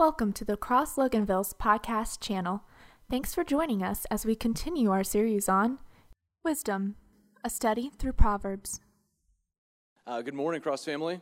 [0.00, 2.62] Welcome to the Cross Loganville's podcast channel.
[3.10, 5.78] Thanks for joining us as we continue our series on
[6.42, 6.96] Wisdom,
[7.44, 8.80] a study through Proverbs.
[10.06, 11.20] Uh, good morning, Cross family.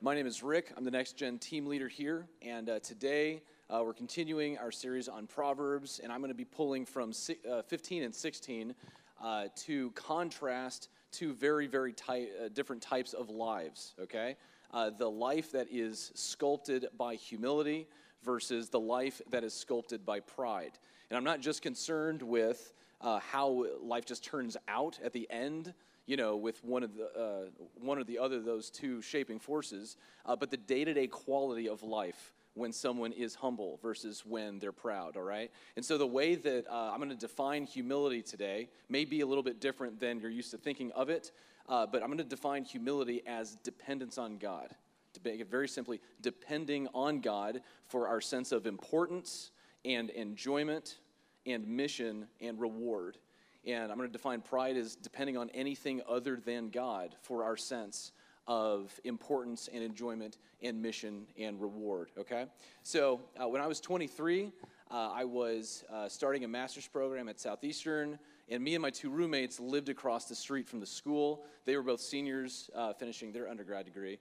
[0.00, 0.72] My name is Rick.
[0.76, 5.08] I'm the next gen team leader here, and uh, today uh, we're continuing our series
[5.08, 8.72] on Proverbs, and I'm going to be pulling from si- uh, 15 and 16
[9.20, 14.36] uh, to contrast two very, very ty- uh, different types of lives, okay?
[14.74, 17.86] Uh, the life that is sculpted by humility
[18.24, 20.72] versus the life that is sculpted by pride.
[21.08, 25.72] And I'm not just concerned with uh, how life just turns out at the end,
[26.06, 27.50] you know, with one of the uh,
[27.80, 31.82] one or the other of those two shaping forces, uh, but the day-to-day quality of
[31.82, 35.50] life when someone is humble versus when they're proud, all right?
[35.76, 39.26] And so the way that uh, I'm going to define humility today may be a
[39.26, 41.32] little bit different than you're used to thinking of it,
[41.68, 44.68] uh, but I'm going to define humility as dependence on God.
[45.14, 49.52] To make it very simply, depending on God for our sense of importance
[49.84, 50.98] and enjoyment
[51.46, 53.18] and mission and reward.
[53.64, 57.56] And I'm going to define pride as depending on anything other than God for our
[57.56, 58.12] sense
[58.46, 62.10] of importance and enjoyment and mission and reward.
[62.18, 62.46] Okay?
[62.82, 64.52] So uh, when I was 23,
[64.90, 68.18] uh, I was uh, starting a master's program at Southeastern.
[68.48, 71.44] And me and my two roommates lived across the street from the school.
[71.64, 74.18] They were both seniors uh, finishing their undergrad degree.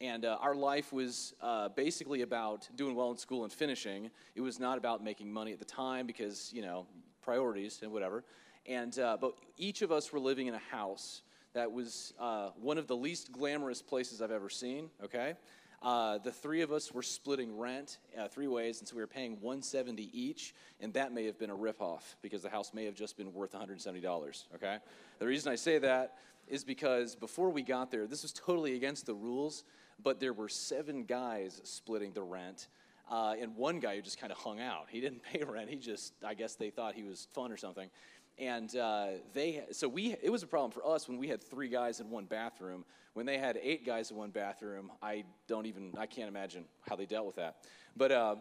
[0.00, 4.10] And uh, our life was uh, basically about doing well in school and finishing.
[4.34, 6.86] It was not about making money at the time because, you know,
[7.22, 8.24] priorities and whatever.
[8.66, 11.22] And, uh, but each of us were living in a house
[11.54, 15.34] that was uh, one of the least glamorous places I've ever seen, okay?
[15.82, 19.06] Uh, the three of us were splitting rent uh, three ways, and so we were
[19.06, 22.94] paying 170 each, and that may have been a ripoff because the house may have
[22.94, 24.44] just been worth $170.
[24.54, 24.78] Okay,
[25.18, 26.14] the reason I say that
[26.48, 29.64] is because before we got there, this was totally against the rules,
[30.02, 32.68] but there were seven guys splitting the rent.
[33.08, 34.86] Uh, and one guy who just kind of hung out.
[34.88, 35.70] He didn't pay rent.
[35.70, 37.88] He just, I guess they thought he was fun or something
[38.38, 41.68] and uh, they so we it was a problem for us when we had three
[41.68, 42.84] guys in one bathroom.
[43.14, 46.96] When they had eight guys in one bathroom i don't even i can't imagine how
[46.96, 47.56] they dealt with that.
[47.96, 48.36] But uh,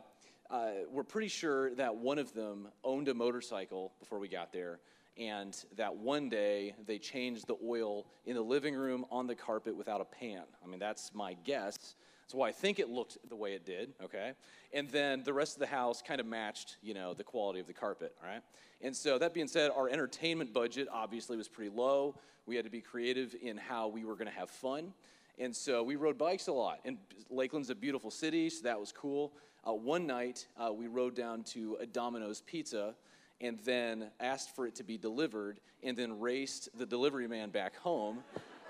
[0.50, 4.79] uh, we're pretty sure that one of them owned a motorcycle before we got there.
[5.17, 9.75] And that one day they changed the oil in the living room on the carpet
[9.75, 10.44] without a pan.
[10.63, 11.95] I mean that's my guess
[12.28, 14.34] so I think it looked the way it did, okay?
[14.74, 17.68] And then the rest of the house kind of matched, you know, the quality of
[17.68, 18.41] the carpet, all right?
[18.81, 22.16] And so that being said, our entertainment budget obviously was pretty low.
[22.47, 24.94] We had to be creative in how we were going to have fun.
[25.38, 26.80] And so we rode bikes a lot.
[26.84, 26.97] And
[27.30, 29.34] Lakeland's a beautiful city, so that was cool.
[29.68, 32.96] Uh, one night, uh, we rode down to a Domino's Pizza
[33.42, 37.75] and then asked for it to be delivered and then raced the delivery man back
[37.75, 38.19] home,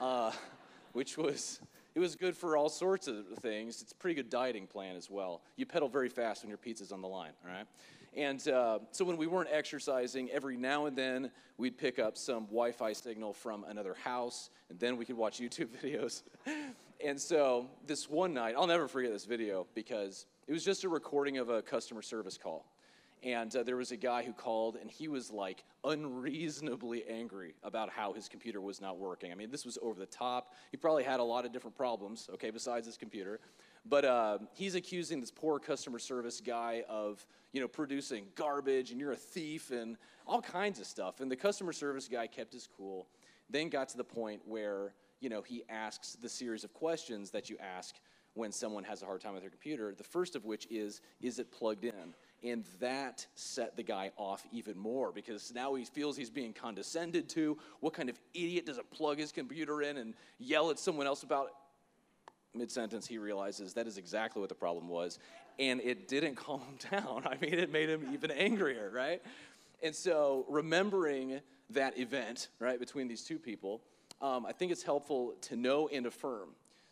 [0.02, 0.32] uh,
[0.94, 1.62] which was
[1.95, 3.81] it was good for all sorts of things.
[3.81, 5.41] It's a pretty good dieting plan as well.
[5.56, 7.66] You pedal very fast when your pizza's on the line, all right?
[8.16, 12.45] And uh, so when we weren't exercising, every now and then we'd pick up some
[12.45, 16.23] Wi Fi signal from another house, and then we could watch YouTube videos.
[17.03, 20.89] and so this one night, I'll never forget this video because it was just a
[20.89, 22.66] recording of a customer service call.
[23.25, 27.90] And uh, there was a guy who called, and he was like unreasonably angry about
[27.90, 29.31] how his computer was not working.
[29.31, 30.53] I mean, this was over the top.
[30.69, 33.40] He probably had a lot of different problems, okay, besides his computer.
[33.84, 39.00] But uh, he's accusing this poor customer service guy of, you know, producing garbage, and
[39.00, 39.97] you're a thief, and
[40.28, 41.19] all kinds of stuff.
[41.19, 43.07] And the customer service guy kept his cool.
[43.50, 47.50] Then got to the point where, you know, he asks the series of questions that
[47.50, 47.96] you ask
[48.36, 49.96] when someone has a hard time with their computer.
[49.96, 52.13] The first of which is, is it plugged in?
[52.44, 57.28] And that set the guy off even more because now he feels he's being condescended
[57.29, 57.57] to.
[57.79, 61.47] What kind of idiot doesn't plug his computer in and yell at someone else about
[61.47, 61.53] it?
[62.57, 65.19] Mid sentence, he realizes that is exactly what the problem was.
[65.57, 67.24] And it didn't calm him down.
[67.25, 69.21] I mean, it made him even angrier, right?
[69.81, 73.81] And so, remembering that event, right, between these two people,
[74.21, 76.50] um, I think it's helpful to know and affirm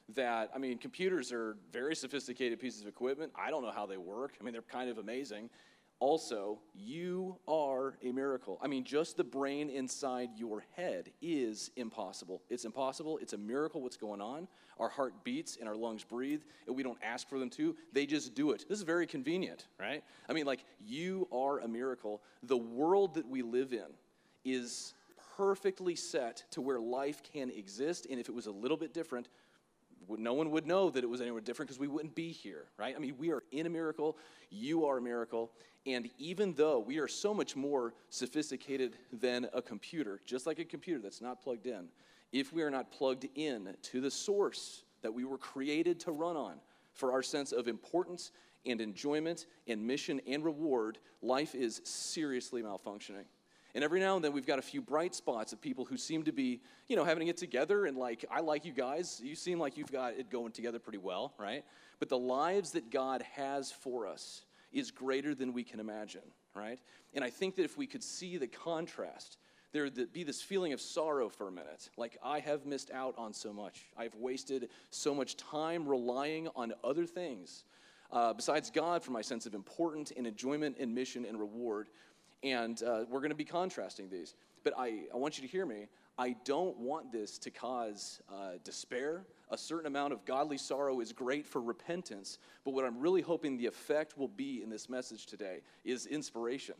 [0.09, 3.31] that, I mean, computers are very sophisticated pieces of equipment.
[3.35, 4.33] I don't know how they work.
[4.39, 5.49] I mean, they're kind of amazing.
[5.99, 8.59] Also, you are a miracle.
[8.61, 12.41] I mean, just the brain inside your head is impossible.
[12.49, 13.19] It's impossible.
[13.19, 14.49] It's a miracle what's going on.
[14.79, 17.77] Our heart beats and our lungs breathe, and we don't ask for them to.
[17.93, 18.65] They just do it.
[18.67, 20.03] This is very convenient, right?
[20.27, 22.21] I mean, like, you are a miracle.
[22.41, 23.93] The world that we live in
[24.43, 24.93] is
[25.37, 29.29] perfectly set to where life can exist, and if it was a little bit different,
[30.09, 32.95] no one would know that it was anywhere different because we wouldn't be here, right?
[32.95, 34.17] I mean, we are in a miracle,
[34.49, 35.51] you are a miracle,
[35.85, 40.65] and even though we are so much more sophisticated than a computer, just like a
[40.65, 41.87] computer that's not plugged in,
[42.31, 46.35] if we are not plugged in to the source that we were created to run
[46.35, 46.55] on
[46.93, 48.31] for our sense of importance
[48.65, 53.25] and enjoyment and mission and reward, life is seriously malfunctioning.
[53.75, 56.23] And every now and then we've got a few bright spots of people who seem
[56.23, 59.19] to be, you know, having it together and like, I like you guys.
[59.23, 61.63] You seem like you've got it going together pretty well, right?
[61.99, 66.21] But the lives that God has for us is greater than we can imagine,
[66.55, 66.79] right?
[67.15, 69.37] And I think that if we could see the contrast,
[69.71, 71.89] there would be this feeling of sorrow for a minute.
[71.97, 73.85] Like, I have missed out on so much.
[73.97, 77.63] I've wasted so much time relying on other things
[78.11, 81.89] uh, besides God for my sense of importance and enjoyment and mission and reward.
[82.43, 84.35] And uh, we're going to be contrasting these.
[84.63, 85.87] But I, I want you to hear me.
[86.17, 89.25] I don't want this to cause uh, despair.
[89.49, 92.37] A certain amount of godly sorrow is great for repentance.
[92.63, 96.75] But what I'm really hoping the effect will be in this message today is inspiration.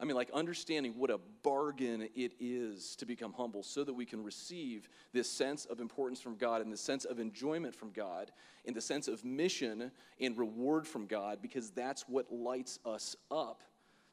[0.00, 4.04] I mean, like understanding what a bargain it is to become humble so that we
[4.04, 8.32] can receive this sense of importance from God and the sense of enjoyment from God
[8.66, 13.62] and the sense of mission and reward from God because that's what lights us up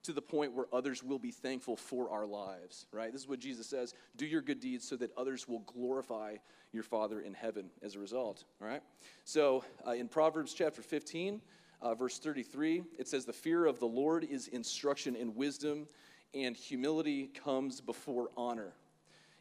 [0.04, 3.12] to the point where others will be thankful for our lives, right?
[3.12, 6.36] This is what Jesus says do your good deeds so that others will glorify
[6.72, 8.82] your Father in heaven as a result, all right?
[9.24, 11.42] So uh, in Proverbs chapter 15,
[11.82, 15.88] uh, verse 33, it says, The fear of the Lord is instruction in wisdom,
[16.34, 18.74] and humility comes before honor.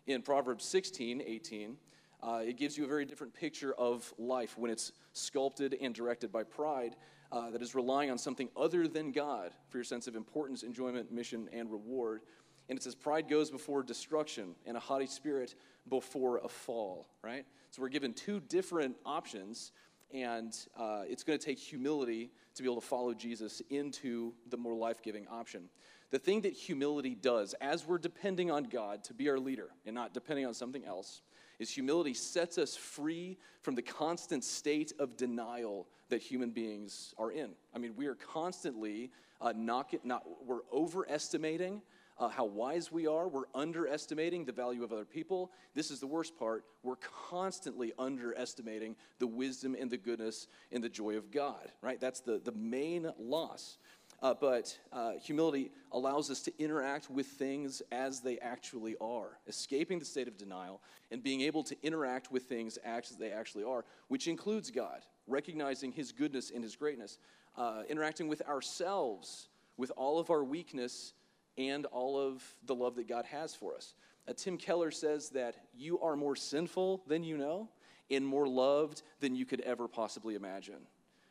[0.07, 1.77] In Proverbs 16, 18,
[2.23, 6.33] uh, it gives you a very different picture of life when it's sculpted and directed
[6.33, 6.97] by pride
[7.31, 11.13] uh, that is relying on something other than God for your sense of importance, enjoyment,
[11.13, 12.23] mission, and reward.
[12.69, 15.55] And it says, Pride goes before destruction, and a haughty spirit
[15.89, 17.45] before a fall, right?
[17.71, 19.73] So we're given two different options,
[20.13, 24.57] and uh, it's going to take humility to be able to follow Jesus into the
[24.57, 25.69] more life giving option.
[26.11, 29.95] The thing that humility does, as we're depending on God to be our leader and
[29.95, 31.21] not depending on something else,
[31.59, 37.31] is humility sets us free from the constant state of denial that human beings are
[37.31, 37.51] in.
[37.75, 39.11] I mean, we are constantly
[39.41, 41.83] uh, not, not, we're overestimating
[42.19, 43.29] uh, how wise we are.
[43.29, 45.53] We're underestimating the value of other people.
[45.75, 46.65] This is the worst part.
[46.83, 52.01] We're constantly underestimating the wisdom and the goodness and the joy of God, right?
[52.01, 53.79] That's the, the main loss.
[54.21, 59.99] Uh, but uh, humility allows us to interact with things as they actually are, escaping
[59.99, 60.83] the state of denial
[61.13, 65.93] and being able to interact with things as they actually are, which includes God, recognizing
[65.93, 67.19] His goodness and His greatness,
[67.57, 71.15] uh, interacting with ourselves with all of our weakness
[71.57, 73.95] and all of the love that God has for us.
[74.29, 77.69] Uh, Tim Keller says that you are more sinful than you know
[78.11, 80.87] and more loved than you could ever possibly imagine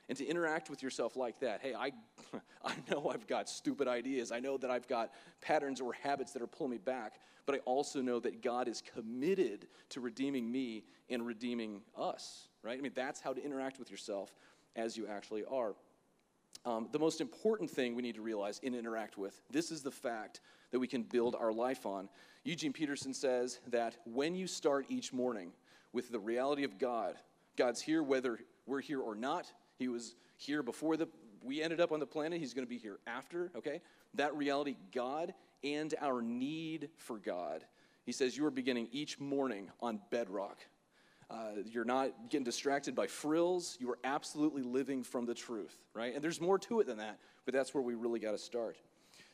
[0.09, 1.61] and to interact with yourself like that.
[1.61, 1.91] Hey, I,
[2.65, 4.31] I know I've got stupid ideas.
[4.31, 5.11] I know that I've got
[5.41, 8.81] patterns or habits that are pulling me back, but I also know that God is
[8.93, 12.77] committed to redeeming me and redeeming us, right?
[12.77, 14.33] I mean, that's how to interact with yourself
[14.75, 15.73] as you actually are.
[16.65, 19.91] Um, the most important thing we need to realize and interact with this is the
[19.91, 22.09] fact that we can build our life on.
[22.43, 25.51] Eugene Peterson says that when you start each morning
[25.93, 27.15] with the reality of God,
[27.55, 31.07] God's here whether we're here or not, he was here before the,
[31.43, 32.39] we ended up on the planet.
[32.39, 33.81] He's going to be here after, okay?
[34.15, 37.63] That reality, God and our need for God.
[38.05, 40.59] He says, You are beginning each morning on bedrock.
[41.29, 43.77] Uh, you're not getting distracted by frills.
[43.81, 46.15] You are absolutely living from the truth, right?
[46.15, 48.77] And there's more to it than that, but that's where we really got to start.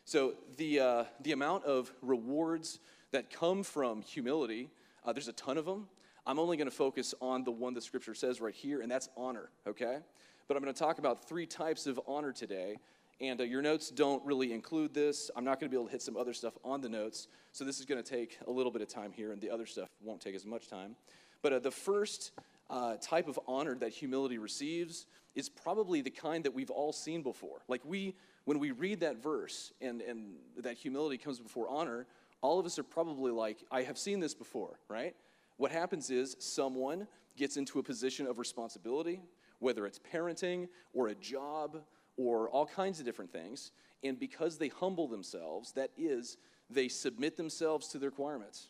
[0.06, 2.80] So, the, uh, the amount of rewards
[3.12, 4.70] that come from humility,
[5.06, 5.88] uh, there's a ton of them.
[6.26, 9.10] I'm only going to focus on the one that Scripture says right here, and that's
[9.16, 10.00] honor, okay?
[10.48, 12.78] But I'm going to talk about three types of honor today.
[13.22, 15.32] And uh, your notes don't really include this.
[15.36, 17.28] I'm not going to be able to hit some other stuff on the notes.
[17.52, 19.66] So this is going to take a little bit of time here, and the other
[19.66, 20.96] stuff won't take as much time.
[21.42, 22.32] But uh, the first
[22.70, 27.24] uh, type of honor that humility receives is probably the kind that we've all seen
[27.24, 27.62] before.
[27.68, 32.08] Like we, when we read that verse and, and that humility comes before honor,
[32.42, 35.16] all of us are probably like, I have seen this before, right?
[35.58, 37.08] What happens is someone
[37.38, 39.22] gets into a position of responsibility
[39.64, 41.82] whether it's parenting or a job
[42.18, 43.72] or all kinds of different things.
[44.04, 46.38] And because they humble themselves, that is,
[46.70, 48.68] they submit themselves to the requirements.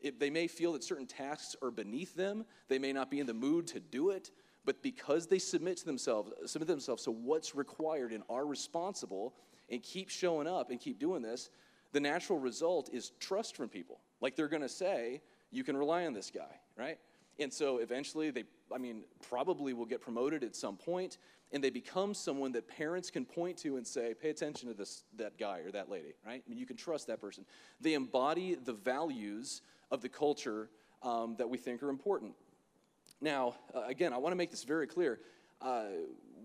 [0.00, 3.26] It, they may feel that certain tasks are beneath them, they may not be in
[3.26, 4.30] the mood to do it,
[4.64, 9.34] but because they submit to themselves, submit themselves to what's required and are responsible
[9.70, 11.50] and keep showing up and keep doing this,
[11.92, 14.00] the natural result is trust from people.
[14.20, 15.20] Like they're to say,
[15.50, 16.98] you can rely on this guy, right?
[17.38, 21.18] And so eventually they, I mean, probably will get promoted at some point,
[21.52, 25.04] and they become someone that parents can point to and say, pay attention to this,
[25.16, 26.42] that guy or that lady, right?
[26.46, 27.44] I mean, you can trust that person.
[27.80, 30.70] They embody the values of the culture
[31.02, 32.34] um, that we think are important.
[33.20, 35.20] Now, uh, again, I want to make this very clear.
[35.60, 35.84] Uh,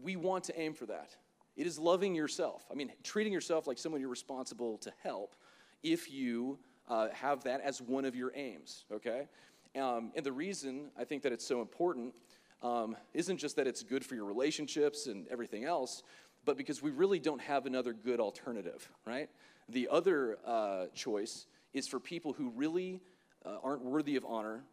[0.01, 1.15] we want to aim for that.
[1.55, 2.65] It is loving yourself.
[2.71, 5.35] I mean, treating yourself like someone you're responsible to help
[5.81, 9.27] if you uh, have that as one of your aims, okay?
[9.75, 12.13] Um, and the reason I think that it's so important
[12.61, 16.03] um, isn't just that it's good for your relationships and everything else,
[16.45, 19.29] but because we really don't have another good alternative, right?
[19.69, 23.01] The other uh, choice is for people who really
[23.45, 24.63] uh, aren't worthy of honor,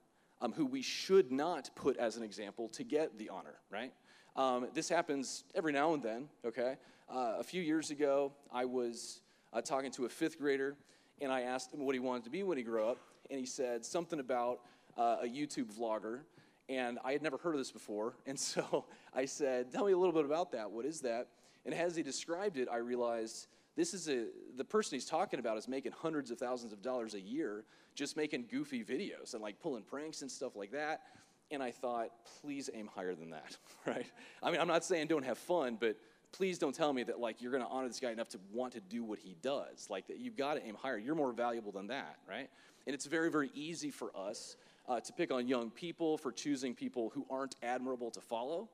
[0.41, 3.93] um, who we should not put as an example to get the honor, right?
[4.37, 6.77] Um, this happens every now and then, okay?
[7.09, 9.21] Uh, a few years ago, I was
[9.53, 10.77] uh, talking to a fifth grader,
[11.21, 12.99] and I asked him what he wanted to be when he grew up,
[13.31, 14.61] and he said something about
[14.97, 16.21] uh, a YouTube vlogger,
[16.69, 18.85] and I had never heard of this before, and so
[19.15, 20.71] I said, Tell me a little bit about that.
[20.71, 21.29] What is that?
[21.65, 23.47] And as he described it, I realized
[23.77, 27.15] this is a the person he's talking about is making hundreds of thousands of dollars
[27.15, 31.03] a year just making goofy videos and like pulling pranks and stuff like that
[31.51, 32.11] and I thought,
[32.41, 34.07] please aim higher than that, right?
[34.43, 35.97] I mean, I'm not saying don't have fun, but
[36.33, 38.73] please don't tell me that like you're going to honor this guy enough to want
[38.75, 39.89] to do what he does.
[39.89, 40.99] Like that, you've got to aim higher.
[40.99, 42.51] You're more valuable than that, right?
[42.87, 44.57] And it's very, very easy for us
[44.89, 48.69] uh, to pick on young people for choosing people who aren't admirable to follow.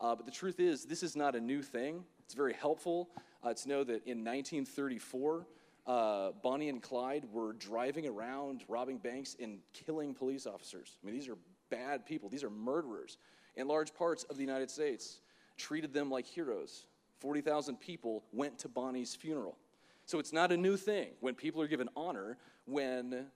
[0.00, 2.04] Uh, but the truth is, this is not a new thing.
[2.24, 3.08] It's very helpful
[3.42, 5.46] uh, to know that in 1934,
[5.86, 10.98] uh, Bonnie and Clyde were driving around, robbing banks, and killing police officers.
[11.02, 11.38] I mean, these are
[11.70, 12.28] bad people.
[12.28, 13.18] These are murderers.
[13.56, 15.20] In large parts of the United States,
[15.56, 16.86] treated them like heroes.
[17.20, 19.56] 40,000 people went to Bonnie's funeral.
[20.04, 23.26] So it's not a new thing when people are given honor when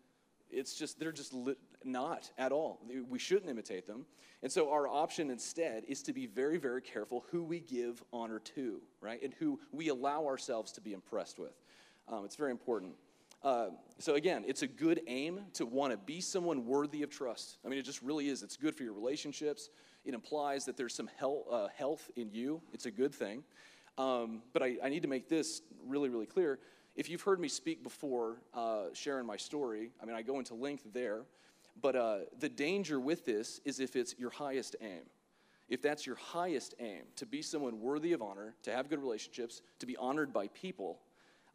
[0.51, 2.81] it's just, they're just li- not at all.
[3.09, 4.07] We shouldn't imitate them.
[4.43, 8.39] And so our option instead is to be very, very careful who we give honor
[8.57, 9.23] to, right?
[9.23, 11.55] And who we allow ourselves to be impressed with.
[12.09, 12.95] Um, it's very important.
[13.43, 13.69] Uh,
[13.99, 17.59] so again, it's a good aim to want to be someone worthy of trust.
[17.65, 18.43] I mean, it just really is.
[18.43, 19.71] It's good for your relationships.
[20.05, 22.61] It implies that there's some health, uh, health in you.
[22.73, 23.45] It's a good thing.
[23.99, 26.59] Um, but I, I, need to make this really, really clear.
[26.97, 30.55] If you've heard me speak before, uh, sharing my story, I mean, I go into
[30.55, 31.23] length there.
[31.81, 35.03] But uh, the danger with this is if it's your highest aim.
[35.69, 39.63] If that's your highest aim, to be someone worthy of honor, to have good relationships,
[39.79, 40.99] to be honored by people,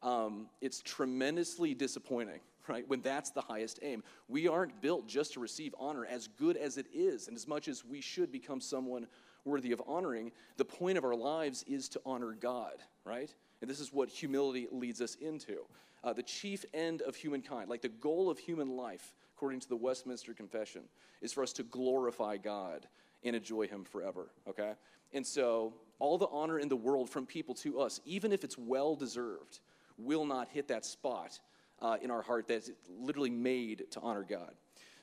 [0.01, 2.87] um, it's tremendously disappointing, right?
[2.87, 4.03] When that's the highest aim.
[4.29, 7.67] We aren't built just to receive honor, as good as it is, and as much
[7.67, 9.07] as we should become someone
[9.43, 13.33] worthy of honoring, the point of our lives is to honor God, right?
[13.61, 15.65] And this is what humility leads us into.
[16.03, 19.75] Uh, the chief end of humankind, like the goal of human life, according to the
[19.75, 20.83] Westminster Confession,
[21.21, 22.87] is for us to glorify God
[23.23, 24.73] and enjoy Him forever, okay?
[25.13, 28.57] And so, all the honor in the world from people to us, even if it's
[28.57, 29.59] well deserved,
[29.97, 31.39] will not hit that spot
[31.81, 34.53] uh, in our heart that's literally made to honor God.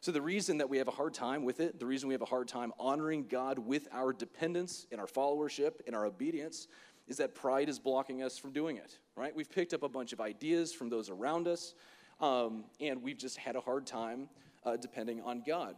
[0.01, 2.23] So, the reason that we have a hard time with it, the reason we have
[2.23, 6.69] a hard time honoring God with our dependence and our followership and our obedience,
[7.09, 9.35] is that pride is blocking us from doing it, right?
[9.35, 11.75] We've picked up a bunch of ideas from those around us,
[12.23, 14.29] um, and we've just had a hard time
[14.64, 15.75] uh, depending on God.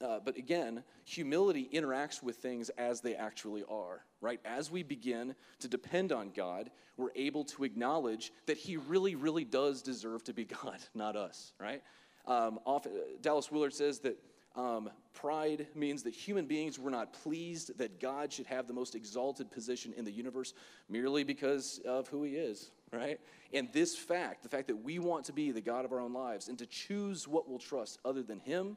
[0.00, 4.40] Uh, but again, humility interacts with things as they actually are, right?
[4.44, 9.44] As we begin to depend on God, we're able to acknowledge that He really, really
[9.44, 11.82] does deserve to be God, not us, right?
[12.26, 14.18] Um, often, Dallas Willard says that
[14.54, 18.94] um, pride means that human beings were not pleased that God should have the most
[18.94, 20.54] exalted position in the universe
[20.88, 23.20] merely because of who He is, right?
[23.52, 26.12] And this fact, the fact that we want to be the God of our own
[26.12, 28.76] lives and to choose what we'll trust other than Him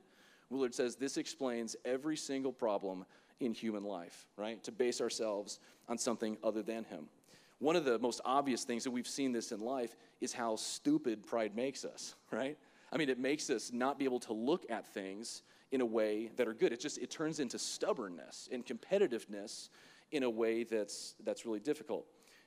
[0.51, 3.05] Willard says this explains every single problem
[3.39, 4.61] in human life, right?
[4.65, 7.07] To base ourselves on something other than Him.
[7.59, 11.25] One of the most obvious things that we've seen this in life is how stupid
[11.25, 12.57] pride makes us, right?
[12.91, 16.31] I mean, it makes us not be able to look at things in a way
[16.35, 16.73] that are good.
[16.73, 19.69] It just it turns into stubbornness and competitiveness
[20.11, 22.05] in a way that's that's really difficult.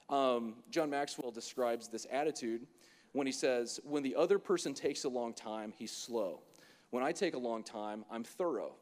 [0.09, 2.67] Um, John Maxwell describes this attitude
[3.13, 6.43] when he says, "When the other person takes a long time, he's slow."
[6.91, 8.77] When I take a long time, I'm thorough.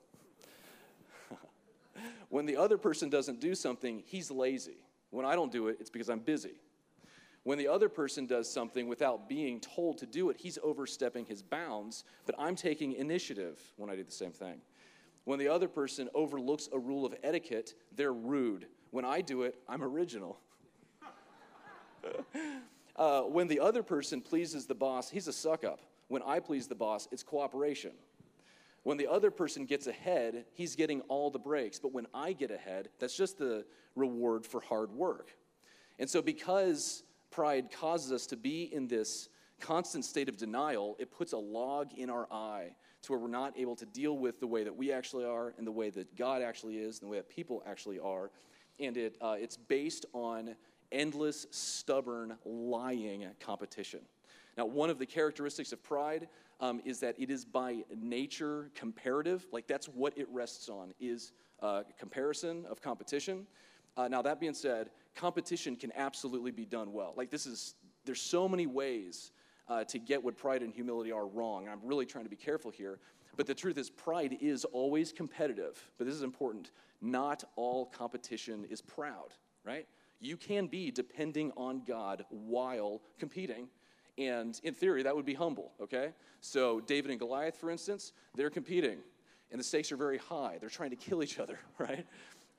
[2.29, 4.85] when the other person doesn't do something, he's lazy.
[5.11, 6.61] When I don't do it, it's because I'm busy.
[7.45, 11.43] When the other person does something without being told to do it, he's overstepping his
[11.43, 14.61] bounds, but I'm taking initiative when I do the same thing.
[15.25, 18.67] When the other person overlooks a rule of etiquette, they're rude.
[18.91, 20.39] When I do it, I'm original.
[22.97, 25.81] Uh, when the other person pleases the boss, he's a suck up.
[26.09, 27.93] When I please the boss, it's cooperation.
[28.83, 31.79] When the other person gets ahead, he's getting all the breaks.
[31.79, 35.31] But when I get ahead, that's just the reward for hard work.
[35.99, 39.29] And so, because pride causes us to be in this
[39.61, 43.57] constant state of denial, it puts a log in our eye to where we're not
[43.57, 46.43] able to deal with the way that we actually are and the way that God
[46.43, 48.31] actually is and the way that people actually are.
[48.79, 50.55] And it, uh, it's based on
[50.93, 54.01] endless, stubborn, lying competition.
[54.57, 56.29] Now, one of the characteristics of pride
[56.61, 59.47] um, is that it is by nature comparative.
[59.51, 63.47] Like that's what it rests on is uh, comparison of competition.
[63.97, 67.15] Uh, now, that being said, competition can absolutely be done well.
[67.17, 69.33] Like this is there's so many ways
[69.69, 71.69] uh, to get what pride and humility are wrong.
[71.69, 72.99] I'm really trying to be careful here.
[73.37, 75.91] But the truth is, pride is always competitive.
[75.97, 76.73] But this is important.
[77.01, 79.35] Not all competition is proud,
[79.65, 79.87] right?
[80.23, 83.67] You can be depending on God while competing.
[84.17, 86.13] And in theory, that would be humble, okay?
[86.41, 88.99] So, David and Goliath, for instance, they're competing,
[89.51, 90.59] and the stakes are very high.
[90.61, 92.07] They're trying to kill each other, right?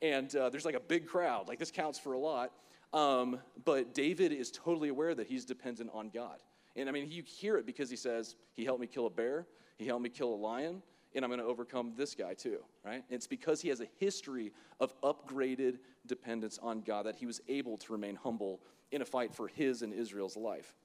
[0.02, 1.48] And uh, there's like a big crowd.
[1.48, 2.52] Like, this counts for a lot.
[2.92, 6.40] Um, but David is totally aware that he's dependent on God.
[6.76, 9.48] And I mean, you hear it because he says, He helped me kill a bear,
[9.78, 10.84] He helped me kill a lion,
[11.16, 13.04] and I'm going to overcome this guy too, right?
[13.10, 17.78] It's because he has a history of upgraded dependence on God that he was able
[17.78, 20.76] to remain humble in a fight for his and Israel's life.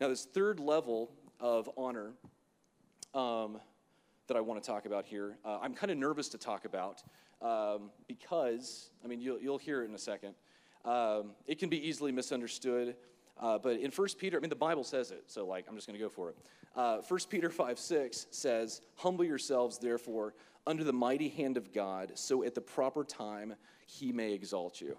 [0.00, 2.12] Now, this third level of honor
[3.14, 3.58] um,
[4.28, 7.02] that I want to talk about here, uh, I'm kind of nervous to talk about
[7.40, 10.34] um, because, I mean, you'll, you'll hear it in a second.
[10.84, 12.96] Um, it can be easily misunderstood.
[13.38, 15.86] Uh, but in 1 Peter, I mean, the Bible says it, so like, I'm just
[15.86, 16.36] going to go for it.
[16.76, 20.34] Uh, 1 Peter 5 6 says, Humble yourselves, therefore,
[20.66, 23.54] under the mighty hand of God, so at the proper time
[23.86, 24.98] he may exalt you.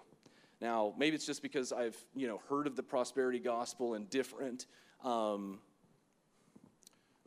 [0.60, 4.66] Now, maybe it's just because I've, you know, heard of the prosperity gospel and different
[5.04, 5.60] um,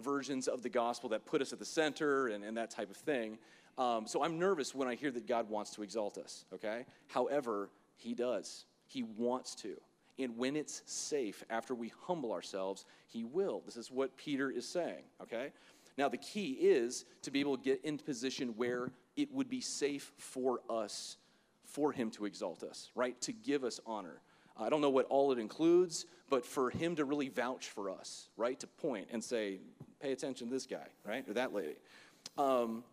[0.02, 2.98] versions of the gospel that put us at the center and, and that type of
[2.98, 3.38] thing.
[3.78, 6.86] Um, so I'm nervous when I hear that God wants to exalt us, okay?
[7.08, 8.66] However, he does.
[8.88, 9.78] He wants to.
[10.20, 13.62] And when it's safe, after we humble ourselves, He will.
[13.66, 15.52] This is what Peter is saying, okay?
[15.98, 19.62] Now, the key is to be able to get in position where it would be
[19.62, 21.18] safe for us,
[21.66, 23.20] for Him to exalt us, right?
[23.22, 24.22] To give us honor.
[24.58, 28.30] I don't know what all it includes, but for Him to really vouch for us,
[28.38, 28.60] right?
[28.60, 29.60] To point and say,
[30.00, 31.28] pay attention to this guy, right?
[31.28, 31.76] Or that lady.
[32.38, 32.84] Um,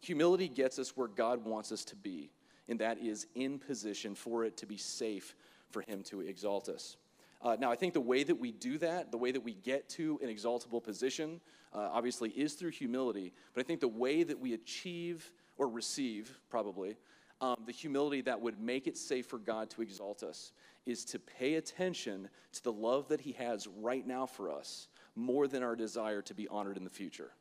[0.00, 2.30] humility gets us where God wants us to be,
[2.68, 5.34] and that is in position for it to be safe
[5.70, 6.96] for him to exalt us.
[7.42, 9.88] Uh, now, I think the way that we do that, the way that we get
[9.90, 11.40] to an exaltable position,
[11.74, 13.32] uh, obviously is through humility.
[13.54, 16.96] But I think the way that we achieve or receive, probably,
[17.40, 20.52] um, the humility that would make it safe for God to exalt us
[20.86, 25.46] is to pay attention to the love that He has right now for us more
[25.46, 27.32] than our desire to be honored in the future.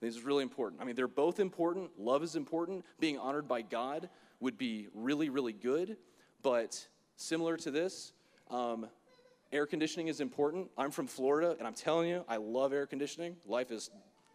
[0.00, 0.80] This is really important.
[0.80, 1.90] I mean, they're both important.
[1.98, 2.84] Love is important.
[2.98, 4.08] Being honored by God
[4.40, 5.96] would be really, really good.
[6.42, 6.86] But
[7.22, 8.12] Similar to this,
[8.50, 8.88] um,
[9.52, 10.68] air conditioning is important.
[10.76, 13.36] I'm from Florida, and I'm telling you, I love air conditioning.
[13.46, 13.90] Life is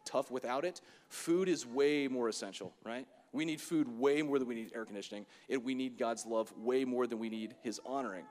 [0.05, 0.79] tough without it.
[1.09, 3.05] Food is way more essential, right?
[3.33, 6.53] We need food way more than we need air conditioning, and we need God's love
[6.57, 8.23] way more than we need His honoring.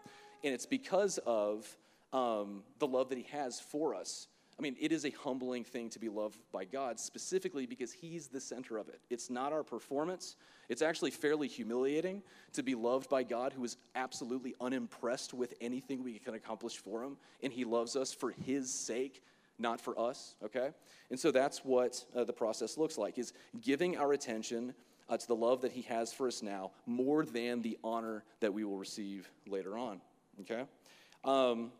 [0.42, 1.68] And it's because of
[2.14, 4.26] um, the love that He has for us
[4.58, 8.28] I mean, it is a humbling thing to be loved by God, specifically because He's
[8.28, 9.00] the center of it.
[9.10, 10.36] It's not our performance.
[10.70, 12.22] It's actually fairly humiliating
[12.54, 17.02] to be loved by God, who is absolutely unimpressed with anything we can accomplish for
[17.02, 19.22] Him, and He loves us for His sake,
[19.58, 20.70] not for us, okay?
[21.10, 24.72] And so that's what uh, the process looks like, is giving our attention
[25.08, 28.54] uh, to the love that He has for us now more than the honor that
[28.54, 30.00] we will receive later on,
[30.40, 30.64] okay?
[31.24, 31.72] Um,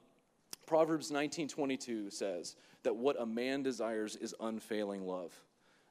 [0.66, 5.32] Proverbs 19:22 says that what a man desires is unfailing love.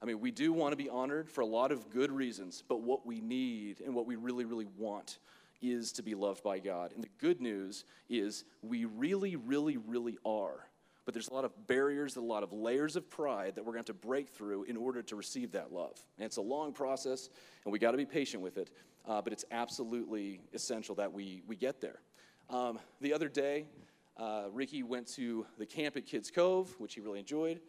[0.02, 2.82] I mean, we do want to be honored for a lot of good reasons, but
[2.82, 5.20] what we need and what we really really want
[5.62, 6.92] is to be loved by God.
[6.94, 10.68] And the good news is we really really really are.
[11.06, 13.84] But there's a lot of barriers, a lot of layers of pride that we're going
[13.84, 16.00] to have to break through in order to receive that love.
[16.18, 17.30] And it's a long process,
[17.64, 18.72] and we got to be patient with it.
[19.08, 22.00] Uh, but it's absolutely essential that we, we get there.
[22.50, 23.66] Um, the other day,
[24.18, 27.60] uh, Ricky went to the camp at Kids Cove, which he really enjoyed,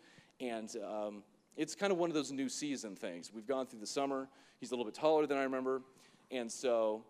[0.41, 1.23] and um,
[1.57, 3.33] it's kind of one of those new season things.
[3.35, 4.29] We've gone through the summer.
[4.61, 5.83] He's a little bit taller than I remember,
[6.31, 7.05] and so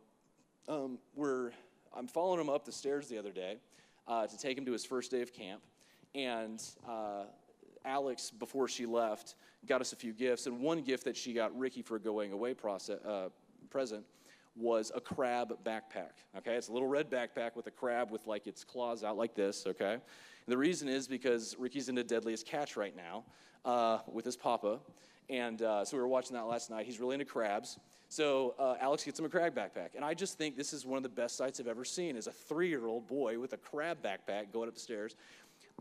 [0.68, 1.52] um, we're.
[1.94, 3.56] I'm following him up the stairs the other day
[4.06, 5.62] uh, to take him to his first day of camp,
[6.14, 7.24] and uh,
[7.84, 11.56] Alex, before she left, got us a few gifts, and one gift that she got
[11.56, 13.28] Ricky for a going away process, uh,
[13.70, 14.04] present
[14.56, 16.12] was a crab backpack.
[16.38, 19.34] Okay, it's a little red backpack with a crab with like its claws out like
[19.34, 19.66] this.
[19.66, 20.00] Okay, and
[20.46, 23.24] the reason is because Ricky's into Deadliest Catch right now
[23.64, 24.78] uh, with his papa,
[25.28, 26.86] and uh, so we were watching that last night.
[26.86, 27.78] He's really into crabs.
[28.08, 30.96] So uh, Alex gets him a crab backpack, and I just think this is one
[30.96, 32.16] of the best sights I've ever seen.
[32.16, 35.16] Is a three-year-old boy with a crab backpack going up the stairs.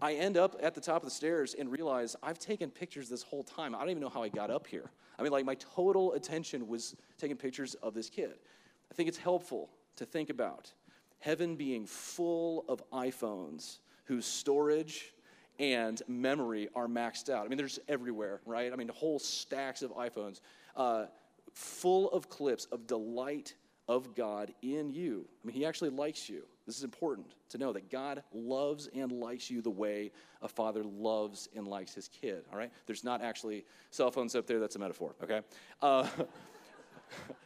[0.02, 3.24] I end up at the top of the stairs and realize I've taken pictures this
[3.24, 3.74] whole time.
[3.74, 4.92] I don't even know how I got up here.
[5.18, 8.34] I mean, like my total attention was taking pictures of this kid.
[8.91, 10.71] I think it's helpful to think about
[11.19, 15.13] heaven being full of iPhones whose storage
[15.60, 17.45] and memory are maxed out.
[17.45, 18.71] I mean, there's everywhere, right?
[18.71, 20.41] I mean, whole stacks of iPhones
[20.76, 21.06] uh,
[21.54, 23.56] full of clips of delight
[23.88, 25.26] of God in you.
[25.43, 26.43] I mean, He actually likes you.
[26.65, 30.84] This is important to know that God loves and likes you the way a father
[30.84, 32.71] loves and likes his kid, all right?
[32.88, 35.41] There's not actually cell phones up there, that's a metaphor, okay?
[35.82, 36.08] Uh,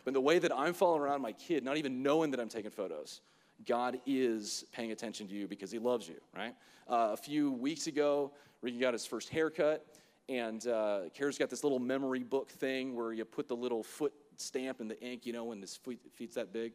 [0.05, 2.71] but the way that I'm following around my kid, not even knowing that I'm taking
[2.71, 3.21] photos,
[3.65, 6.55] God is paying attention to you because he loves you, right?
[6.87, 9.85] Uh, a few weeks ago, Ricky got his first haircut,
[10.27, 14.13] and uh, Kara's got this little memory book thing where you put the little foot
[14.37, 16.73] stamp in the ink, you know, when his feet, feet's that big.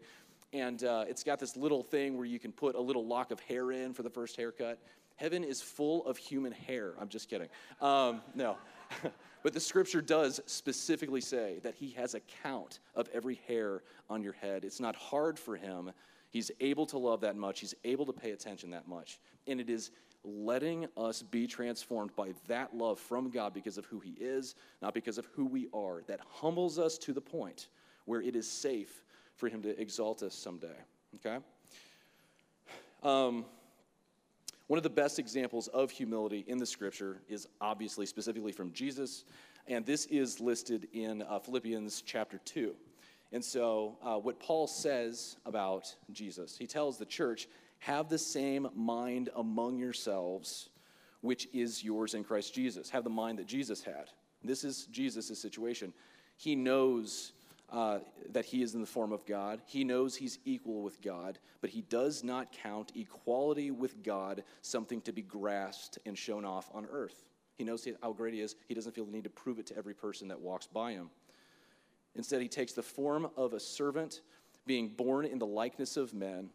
[0.52, 3.40] And uh, it's got this little thing where you can put a little lock of
[3.40, 4.78] hair in for the first haircut.
[5.16, 6.94] Heaven is full of human hair.
[7.00, 7.48] I'm just kidding.
[7.80, 8.56] Um, no.
[9.44, 14.24] but the scripture does specifically say that he has a count of every hair on
[14.24, 14.64] your head.
[14.64, 15.92] It's not hard for him
[16.34, 19.20] He's able to love that much, he's able to pay attention that much.
[19.46, 19.92] And it is
[20.24, 24.94] letting us be transformed by that love from God because of who he is, not
[24.94, 27.68] because of who we are, that humbles us to the point
[28.06, 29.04] where it is safe
[29.36, 30.74] for him to exalt us someday.
[31.24, 31.38] Okay?
[33.04, 33.44] Um,
[34.66, 39.24] one of the best examples of humility in the scripture is obviously specifically from Jesus,
[39.66, 42.74] and this is listed in uh, Philippians chapter 2.
[43.32, 47.48] And so, uh, what Paul says about Jesus, he tells the church,
[47.80, 50.70] have the same mind among yourselves,
[51.20, 52.88] which is yours in Christ Jesus.
[52.90, 54.10] Have the mind that Jesus had.
[54.42, 55.92] This is Jesus' situation.
[56.36, 57.32] He knows
[57.70, 57.98] uh,
[58.30, 59.60] that he is in the form of God.
[59.66, 65.00] He knows he's equal with God, but he does not count equality with God something
[65.02, 67.24] to be grasped and shown off on earth.
[67.56, 68.56] He knows how great he is.
[68.68, 71.10] He doesn't feel the need to prove it to every person that walks by him.
[72.16, 74.20] Instead, he takes the form of a servant,
[74.66, 76.50] being born in the likeness of men.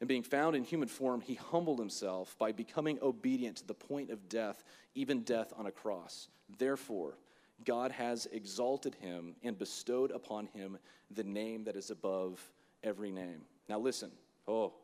[0.00, 4.10] And being found in human form, he humbled himself by becoming obedient to the point
[4.10, 6.28] of death, even death on a cross.
[6.58, 7.16] Therefore,
[7.64, 10.78] God has exalted him and bestowed upon him
[11.10, 12.40] the name that is above
[12.82, 13.42] every name.
[13.68, 14.10] Now, listen.
[14.46, 14.74] Oh,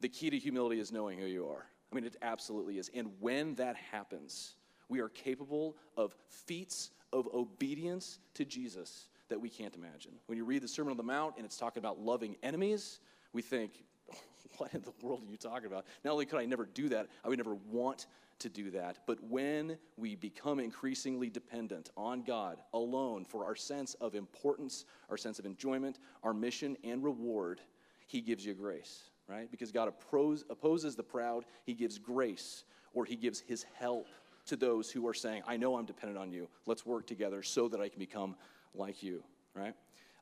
[0.00, 1.66] the key to humility is knowing who you are.
[1.90, 2.90] I mean, it absolutely is.
[2.94, 4.54] And when that happens,
[4.88, 10.12] we are capable of feats of obedience to Jesus that we can't imagine.
[10.26, 13.00] When you read the Sermon on the Mount and it's talking about loving enemies,
[13.32, 13.84] we think,
[14.58, 15.84] what in the world are you talking about?
[16.04, 18.06] Not only could I never do that, I would never want
[18.40, 18.98] to do that.
[19.06, 25.16] But when we become increasingly dependent on God alone for our sense of importance, our
[25.16, 27.60] sense of enjoyment, our mission, and reward,
[28.06, 29.50] He gives you grace, right?
[29.50, 34.08] Because God opposes the proud, He gives grace, or He gives His help
[34.46, 36.48] to those who are saying, I know I'm dependent on you.
[36.66, 38.34] Let's work together so that I can become
[38.74, 39.22] like you,
[39.54, 39.74] right?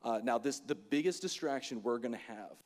[0.02, 2.56] Uh, now, this, the biggest distraction we're going to have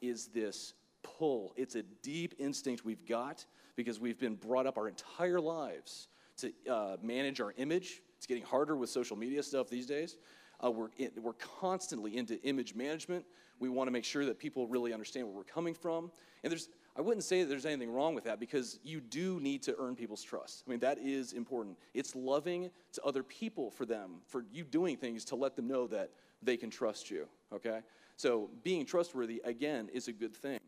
[0.00, 1.52] is this pull.
[1.56, 3.44] It's a deep instinct we've got
[3.80, 8.02] because we've been brought up our entire lives to uh, manage our image.
[8.18, 10.18] It's getting harder with social media stuff these days.
[10.62, 13.24] Uh, we're, in, we're constantly into image management.
[13.58, 16.10] We want to make sure that people really understand where we're coming from.
[16.44, 19.62] And there's, I wouldn't say that there's anything wrong with that because you do need
[19.62, 20.62] to earn people's trust.
[20.66, 21.78] I mean, that is important.
[21.94, 25.86] It's loving to other people for them, for you doing things to let them know
[25.86, 26.10] that
[26.42, 27.80] they can trust you, okay?
[28.16, 30.60] So being trustworthy, again, is a good thing.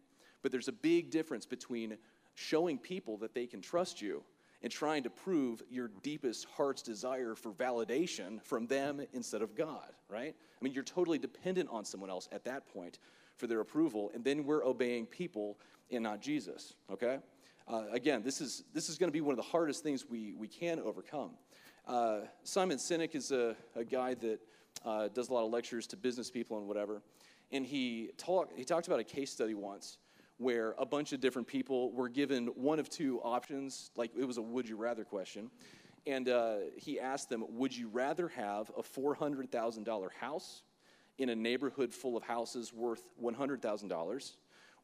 [0.42, 1.96] But there's a big difference between
[2.35, 4.23] showing people that they can trust you
[4.62, 9.90] and trying to prove your deepest heart's desire for validation from them instead of God,
[10.09, 10.35] right?
[10.37, 12.99] I mean, you're totally dependent on someone else at that point
[13.37, 15.59] for their approval, and then we're obeying people
[15.90, 17.18] and not Jesus, okay?
[17.66, 20.35] Uh, again, this is, this is going to be one of the hardest things we,
[20.35, 21.31] we can overcome.
[21.87, 24.38] Uh, Simon Sinek is a, a guy that
[24.85, 27.03] uh, does a lot of lectures to business people and whatever.
[27.51, 29.99] And he, talk, he talked about a case study once
[30.38, 34.38] where a bunch of different people were given one of two options, like it was
[34.38, 35.51] a would you rather question.
[36.07, 40.62] And uh, he asked them, Would you rather have a $400,000 house
[41.18, 44.33] in a neighborhood full of houses worth $100,000?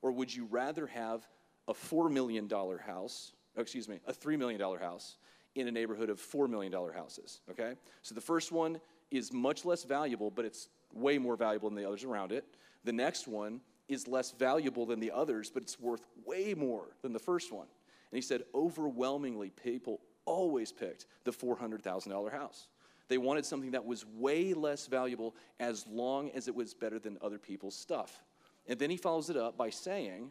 [0.01, 1.27] Or would you rather have
[1.67, 5.17] a $4 million house, excuse me, a $3 million house
[5.55, 7.41] in a neighborhood of $4 million houses?
[7.51, 7.75] Okay?
[8.03, 8.81] So the first one
[9.11, 12.45] is much less valuable, but it's way more valuable than the others around it.
[12.85, 17.13] The next one is less valuable than the others, but it's worth way more than
[17.13, 17.67] the first one.
[18.11, 22.69] And he said, overwhelmingly, people always picked the $400,000 house.
[23.09, 27.17] They wanted something that was way less valuable as long as it was better than
[27.23, 28.23] other people's stuff.
[28.67, 30.31] And then he follows it up by saying,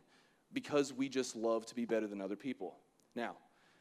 [0.53, 2.77] because we just love to be better than other people.
[3.15, 3.35] Now,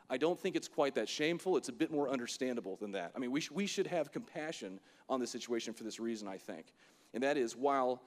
[0.08, 1.56] I don't think it's quite that shameful.
[1.56, 3.12] It's a bit more understandable than that.
[3.14, 6.38] I mean, we, sh- we should have compassion on the situation for this reason, I
[6.38, 6.72] think.
[7.12, 8.02] And that is, while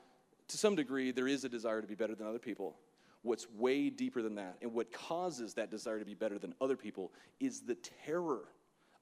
[0.50, 2.76] to some degree, there is a desire to be better than other people.
[3.22, 6.76] What's way deeper than that, and what causes that desire to be better than other
[6.76, 8.46] people, is the terror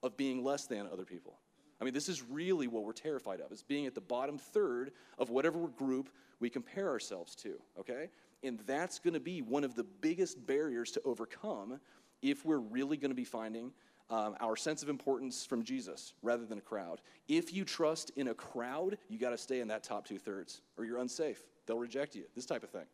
[0.02, 1.38] of being less than other people.
[1.80, 4.92] I mean, this is really what we're terrified of, is being at the bottom third
[5.18, 8.10] of whatever group we compare ourselves to, okay?
[8.42, 11.80] And that's to be one of the biggest barriers to overcome
[12.20, 13.72] if we're really to be finding
[14.10, 17.00] um, our sense of importance from Jesus rather than a crowd.
[17.28, 20.62] If you trust in a crowd, you got to stay in that top two thirds,
[20.76, 21.42] or you're unsafe.
[21.66, 22.86] They'll reject you, this type of thing.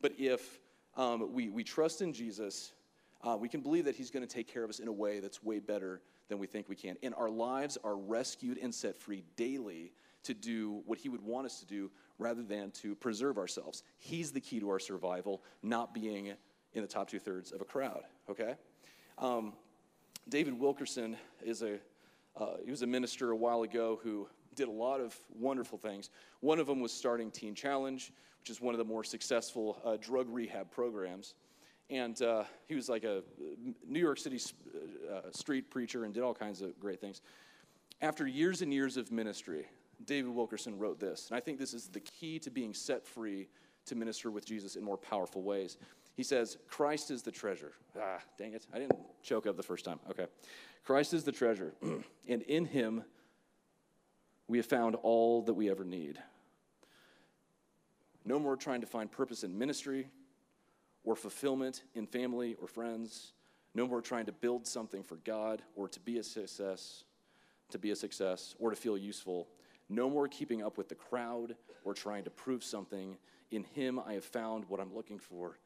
[0.00, 0.60] But if
[0.96, 2.72] um, we, we trust in Jesus,
[3.22, 5.20] uh, we can believe that He's going to take care of us in a way
[5.20, 6.96] that's way better than we think we can.
[7.02, 9.92] And our lives are rescued and set free daily
[10.24, 13.82] to do what He would want us to do rather than to preserve ourselves.
[13.96, 16.34] He's the key to our survival, not being
[16.74, 18.56] in the top two thirds of a crowd, okay?
[19.16, 19.54] Um,
[20.28, 21.78] David Wilkerson is a,
[22.38, 26.10] uh, he was a minister a while ago who did a lot of wonderful things.
[26.40, 29.96] One of them was starting Teen Challenge, which is one of the more successful uh,
[30.00, 31.34] drug rehab programs.
[31.90, 33.22] And uh, he was like a
[33.86, 34.38] New York City
[35.10, 37.22] uh, street preacher and did all kinds of great things.
[38.02, 39.66] After years and years of ministry,
[40.04, 43.48] David Wilkerson wrote this, and I think this is the key to being set free
[43.86, 45.78] to minister with Jesus in more powerful ways.
[46.18, 47.74] He says, Christ is the treasure.
[47.96, 48.66] Ah, dang it.
[48.74, 50.00] I didn't choke up the first time.
[50.10, 50.26] Okay.
[50.84, 51.74] Christ is the treasure,
[52.28, 53.04] and in him
[54.48, 56.18] we have found all that we ever need.
[58.24, 60.08] No more trying to find purpose in ministry
[61.04, 63.34] or fulfillment in family or friends.
[63.76, 67.04] No more trying to build something for God or to be a success,
[67.70, 69.46] to be a success or to feel useful.
[69.88, 71.54] No more keeping up with the crowd
[71.84, 73.16] or trying to prove something.
[73.52, 75.58] In him I have found what I'm looking for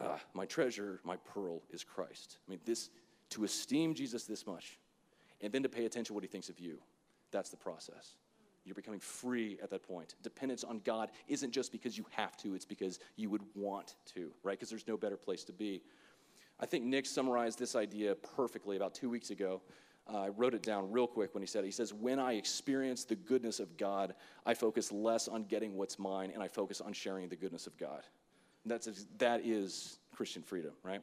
[0.00, 2.38] ah, my treasure, my pearl is Christ.
[2.46, 2.90] I mean, this,
[3.30, 4.78] to esteem Jesus this much
[5.40, 6.78] and then to pay attention to what he thinks of you,
[7.30, 8.16] that's the process.
[8.64, 10.16] You're becoming free at that point.
[10.22, 14.32] Dependence on God isn't just because you have to, it's because you would want to,
[14.42, 14.58] right?
[14.58, 15.82] Because there's no better place to be.
[16.58, 19.62] I think Nick summarized this idea perfectly about two weeks ago.
[20.12, 21.66] Uh, I wrote it down real quick when he said it.
[21.66, 25.98] He says, When I experience the goodness of God, I focus less on getting what's
[25.98, 28.02] mine and I focus on sharing the goodness of God.
[28.66, 31.00] That's, that is Christian freedom, right?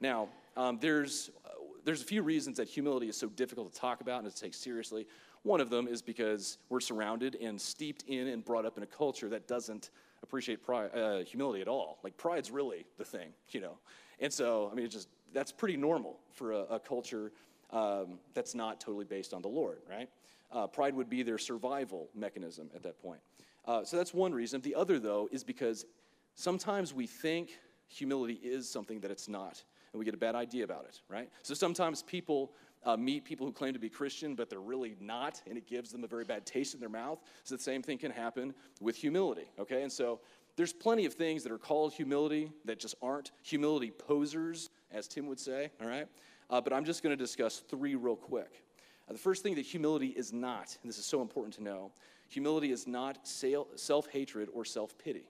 [0.00, 1.50] Now, um, there's, uh,
[1.84, 4.54] there's a few reasons that humility is so difficult to talk about and to take
[4.54, 5.06] seriously.
[5.42, 8.86] One of them is because we're surrounded and steeped in and brought up in a
[8.86, 9.90] culture that doesn't
[10.22, 11.98] appreciate pride, uh, humility at all.
[12.02, 13.76] Like, pride's really the thing, you know?
[14.20, 17.32] And so, I mean, it's just, that's pretty normal for a, a culture
[17.70, 20.08] um, that's not totally based on the Lord, right?
[20.52, 23.20] Uh, pride would be their survival mechanism at that point.
[23.64, 24.60] Uh, so that's one reason.
[24.60, 25.86] The other, though, is because
[26.34, 30.64] Sometimes we think humility is something that it's not, and we get a bad idea
[30.64, 31.28] about it, right?
[31.42, 32.52] So sometimes people
[32.84, 35.92] uh, meet people who claim to be Christian, but they're really not, and it gives
[35.92, 37.20] them a very bad taste in their mouth.
[37.44, 39.82] So the same thing can happen with humility, okay?
[39.82, 40.20] And so
[40.56, 45.26] there's plenty of things that are called humility that just aren't humility posers, as Tim
[45.26, 46.08] would say, all right?
[46.50, 48.64] Uh, but I'm just to discuss three real quick.
[49.08, 51.92] Uh, the first thing that humility is not, and this is so important to know
[52.28, 55.24] humility is not self hatred or self pity,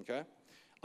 [0.00, 0.22] okay?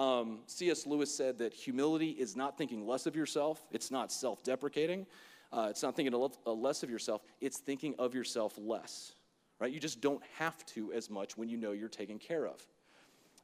[0.02, 0.88] Um, C.S.
[0.88, 5.06] Lewis said that humility is not thinking less of yourself, it's not self deprecating,
[5.54, 9.14] uh, it's not thinking less of yourself, it's thinking of yourself less.
[9.60, 9.72] Right?
[9.72, 12.66] You just don't have to as much when you know you're taken care of.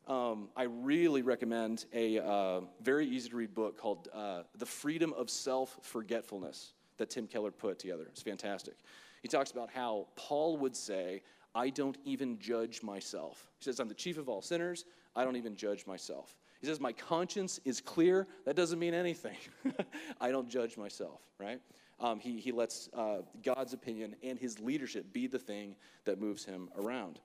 [0.07, 5.13] Um, I really recommend a uh, very easy to read book called uh, The Freedom
[5.13, 8.07] of Self Forgetfulness that Tim Keller put together.
[8.09, 8.73] It's fantastic.
[9.21, 11.21] He talks about how Paul would say,
[11.53, 13.47] I don't even judge myself.
[13.59, 14.85] He says, I'm the chief of all sinners.
[15.15, 16.35] I don't even judge myself.
[16.61, 18.27] He says, My conscience is clear.
[18.45, 19.37] That doesn't mean anything.
[20.21, 21.59] I don't judge myself, right?
[21.99, 26.45] Um, he, he lets uh, God's opinion and his leadership be the thing that moves
[26.45, 27.19] him around.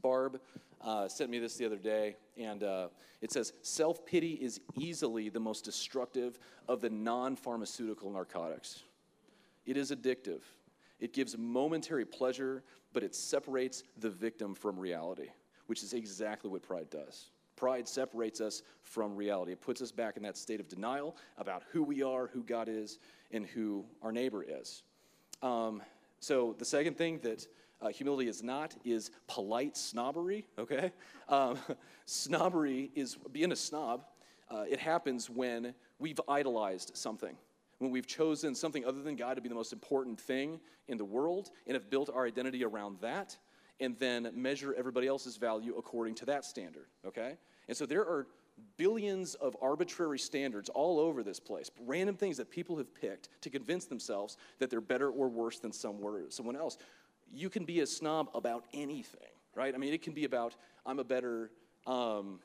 [0.00, 0.40] Barb
[0.80, 2.88] uh, sent me this the other day, and uh,
[3.20, 8.82] it says self pity is easily the most destructive of the non pharmaceutical narcotics.
[9.66, 10.40] It is addictive,
[10.98, 15.28] it gives momentary pleasure, but it separates the victim from reality
[15.66, 17.30] which is exactly what pride does.
[17.62, 19.52] Pride separates us from reality.
[19.52, 22.68] It puts us back in that state of denial about who we are, who God
[22.68, 22.98] is,
[23.30, 24.82] and who our neighbor is.
[25.42, 25.80] Um,
[26.18, 27.46] so, the second thing that
[27.80, 30.90] uh, humility is not is polite snobbery, okay?
[31.28, 31.56] Um,
[32.04, 34.06] snobbery is being a snob.
[34.50, 37.36] Uh, it happens when we've idolized something,
[37.78, 41.04] when we've chosen something other than God to be the most important thing in the
[41.04, 43.36] world and have built our identity around that
[43.78, 47.36] and then measure everybody else's value according to that standard, okay?
[47.68, 48.26] And so there are
[48.76, 53.50] billions of arbitrary standards all over this place, random things that people have picked to
[53.50, 56.78] convince themselves that they're better or worse than someone else.
[57.32, 59.20] You can be a snob about anything,
[59.54, 59.74] right?
[59.74, 61.50] I mean, it can be about, I'm a better
[61.86, 62.40] um,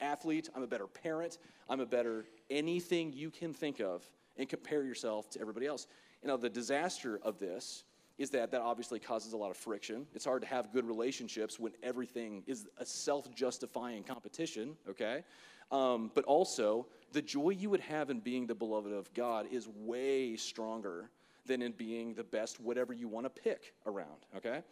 [0.00, 4.84] athlete, I'm a better parent, I'm a better anything you can think of and compare
[4.84, 5.86] yourself to everybody else.
[6.22, 7.84] You know, the disaster of this
[8.18, 10.06] is that that obviously causes a lot of friction.
[10.14, 15.22] It's hard to have good relationships when everything is a self justifying competition, okay?
[15.70, 19.68] Um, but also, the joy you would have in being the beloved of God is
[19.68, 21.10] way stronger
[21.46, 24.62] than in being the best, whatever you want to pick around, okay?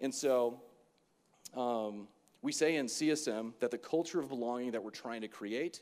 [0.00, 0.60] And so,
[1.54, 2.08] um,
[2.42, 5.80] we say in CSM that the culture of belonging that we're trying to create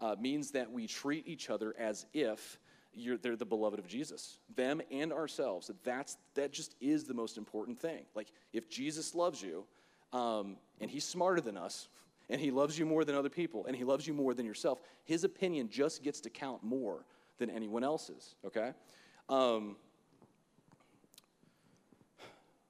[0.00, 2.58] uh, means that we treat each other as if
[3.22, 5.70] they're the beloved of Jesus, them and ourselves.
[5.84, 8.04] That's, that just is the most important thing.
[8.14, 9.64] Like, if Jesus loves you,
[10.12, 11.88] um, and he's smarter than us,
[12.30, 14.80] and he loves you more than other people, and he loves you more than yourself,
[15.04, 17.04] his opinion just gets to count more
[17.38, 18.72] than anyone else's, okay?
[19.28, 19.76] Um,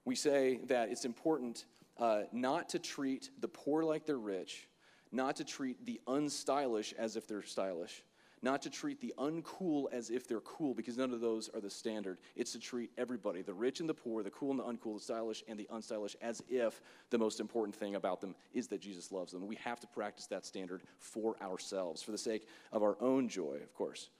[0.04, 1.64] we say that it's important
[1.98, 4.68] uh, not to treat the poor like they're rich,
[5.10, 8.02] not to treat the unstylish as if they're stylish,
[8.42, 11.70] not to treat the uncool as if they're cool, because none of those are the
[11.70, 12.18] standard.
[12.37, 15.03] It's to treat everybody, the rich and the poor, the cool and the uncool, the
[15.03, 19.11] stylish and the unstylish, as if the most important thing about them is that Jesus
[19.12, 19.46] loves them.
[19.46, 23.59] We have to practice that standard for ourselves, for the sake of our own joy,
[23.62, 24.11] of course.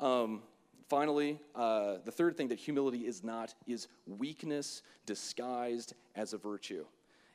[0.00, 0.42] Um,
[0.88, 6.84] finally, uh, the third thing that humility is not is weakness disguised as a virtue.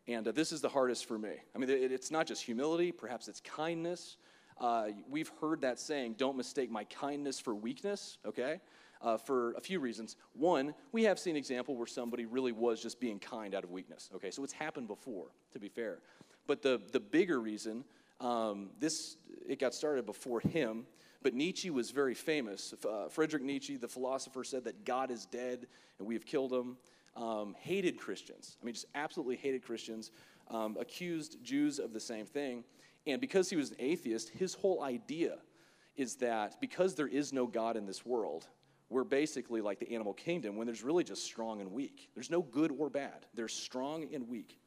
[0.07, 1.33] And uh, this is the hardest for me.
[1.55, 4.17] I mean, it, it's not just humility, perhaps it's kindness.
[4.61, 8.61] Uh, we've heard that saying, don't mistake my kindness for weakness, okay?
[9.01, 10.15] Uh, for a few reasons.
[10.33, 14.11] One, we have seen example where somebody really was just being kind out of weakness,
[14.15, 14.29] okay?
[14.29, 15.97] So it's happened before, to be fair.
[16.45, 17.83] But the, the bigger reason,
[18.19, 19.17] um, this,
[19.49, 20.85] it got started before him,
[21.23, 22.75] but Nietzsche was very famous.
[22.87, 25.65] Uh, Friedrich Nietzsche, the philosopher, said that God is dead
[25.97, 26.77] and we have killed him
[27.15, 28.57] um, hated Christians.
[28.61, 30.11] I mean, just absolutely hated Christians,
[30.49, 32.63] um, accused Jews of the same thing.
[33.07, 35.37] And because he was an atheist, his whole idea
[35.95, 38.47] is that because there is no God in this world,
[38.89, 42.09] we're basically like the animal kingdom when there's really just strong and weak.
[42.13, 44.59] There's no good or bad, there's strong and weak.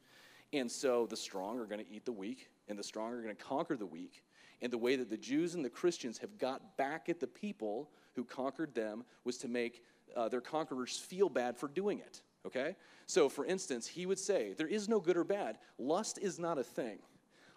[0.53, 3.35] And so the strong are going to eat the weak, and the strong are going
[3.35, 4.23] to conquer the weak.
[4.61, 7.89] And the way that the Jews and the Christians have got back at the people
[8.13, 9.83] who conquered them was to make
[10.15, 12.75] uh, their conquerors feel bad for doing it okay?
[13.07, 15.57] So, for instance, he would say, There is no good or bad.
[15.77, 16.99] Lust is not a thing.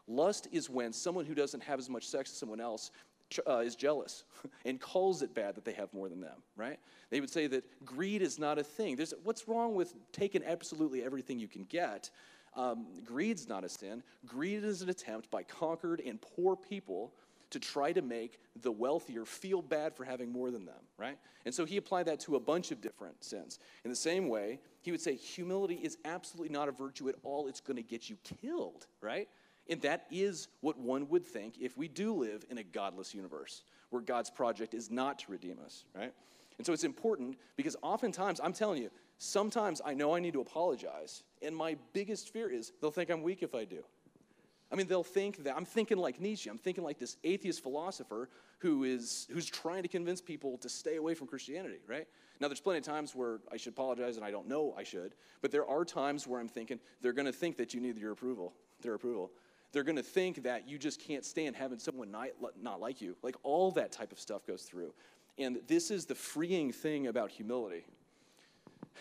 [0.09, 2.91] Lust is when someone who doesn't have as much sex as someone else
[3.47, 4.25] uh, is jealous
[4.65, 6.79] and calls it bad that they have more than them, right?
[7.11, 8.97] They would say that greed is not a thing.
[8.97, 12.11] There's, what's wrong with taking absolutely everything you can get?
[12.57, 14.03] Um, greed's not a sin.
[14.27, 17.13] Greed is an attempt by conquered and poor people
[17.51, 21.19] to try to make the wealthier feel bad for having more than them, right?
[21.47, 23.59] And so he applied that to a bunch of different sins.
[23.85, 27.49] In the same way, he would say humility is absolutely not a virtue at all.
[27.49, 29.29] It's going to get you killed, right?
[29.69, 33.63] And that is what one would think if we do live in a godless universe
[33.91, 36.13] where God's project is not to redeem us, right?
[36.57, 40.41] And so it's important because oftentimes, I'm telling you, sometimes I know I need to
[40.41, 43.85] apologize, and my biggest fear is they'll think I'm weak if I do.
[44.71, 46.51] I mean, they'll think that I'm thinking like Nietzsche.
[46.51, 48.29] I'm thinking like this atheist philosopher
[48.59, 52.07] who is who's trying to convince people to stay away from Christianity, right?
[52.41, 55.15] Now, there's plenty of times where I should apologize and I don't know I should,
[55.41, 58.13] but there are times where I'm thinking they're going to think that you need your
[58.13, 59.33] approval, their approval.
[59.73, 63.17] They're going to think that you just can't stand having someone not, like you.
[63.23, 64.95] Like all that type of stuff goes through.
[65.37, 67.85] And this is the freeing thing about humility.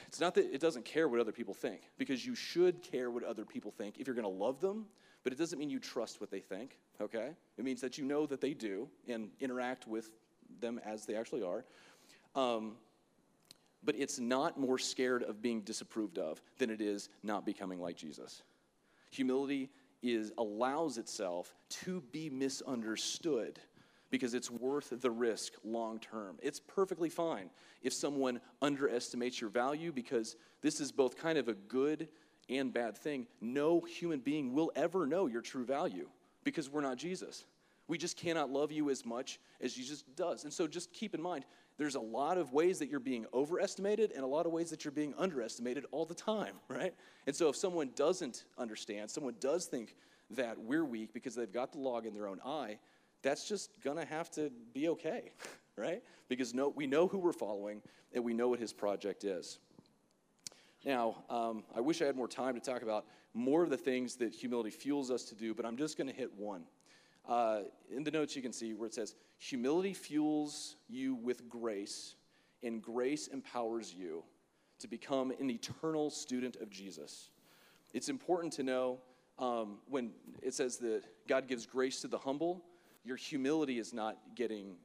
[0.07, 3.23] It's not that it doesn't care what other people think, because you should care what
[3.23, 4.85] other people think if you're going to love them
[5.27, 7.31] but it doesn't mean you trust what they think, okay?
[7.57, 10.09] It means that you know that they do and interact with
[10.61, 11.65] them as they actually are.
[12.33, 12.77] Um,
[13.83, 17.97] but it's not more scared of being disapproved of than it is not becoming like
[17.97, 18.41] Jesus.
[19.11, 19.69] Humility
[20.01, 23.59] is allows itself to be misunderstood
[24.09, 26.37] because it's worth the risk long term.
[26.41, 27.49] It's perfectly fine
[27.81, 32.07] if someone underestimates your value because this is both kind of a good
[32.49, 36.07] and bad thing, no human being will ever know your true value
[36.43, 37.45] because we're not Jesus.
[37.87, 40.43] We just cannot love you as much as Jesus does.
[40.43, 41.45] And so just keep in mind,
[41.77, 44.83] there's a lot of ways that you're being overestimated and a lot of ways that
[44.83, 46.93] you're being underestimated all the time, right?
[47.25, 49.95] And so if someone doesn't understand, someone does think
[50.31, 52.79] that we're weak because they've got the log in their own eye,
[53.21, 55.31] that's just gonna have to be okay,
[55.75, 56.03] right?
[56.29, 57.81] Because no, we know who we're following
[58.13, 59.59] and we know what his project is.
[60.85, 64.15] Now, um, I wish I had more time to talk about more of the things
[64.17, 66.63] that humility fuels us to do, but I'm just to hit one.
[67.27, 67.61] Uh,
[67.93, 72.15] in the notes, you can see where it says, Humility fuels you with grace,
[72.63, 74.23] and grace empowers you
[74.79, 77.29] to become an eternal student of Jesus.
[77.93, 78.99] It's important to know
[79.39, 80.11] um, when
[80.41, 82.63] it says that God gives grace to the humble,
[83.03, 84.75] your humility is not getting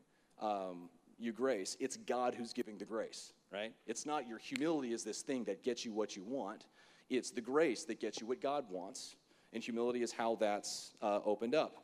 [0.40, 1.76] um, you grace.
[1.80, 3.72] It's God who's giving the grace, right?
[3.86, 6.66] It's not your humility is this thing that gets you what you want.
[7.08, 9.16] It's the grace that gets you what God wants.
[9.52, 11.76] And humility is how that's uh, opened up.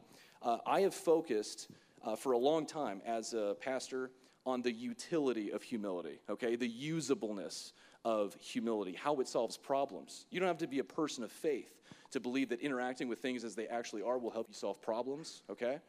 [0.43, 1.68] Uh, I have focused
[2.05, 4.11] uh, for a long time as a pastor
[4.47, 6.57] on the utility of humility, okay?
[6.57, 7.72] The usableness
[8.05, 10.26] of humility, how it solves problems.
[10.30, 11.82] You don't have to be a person of faith
[12.12, 15.43] to believe that interacting with things as they actually are will help you solve problems,
[15.51, 15.80] okay?